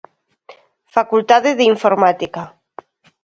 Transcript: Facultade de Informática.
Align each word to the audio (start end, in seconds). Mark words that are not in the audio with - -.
Facultade 0.95 1.51
de 1.57 1.65
Informática. 1.73 2.43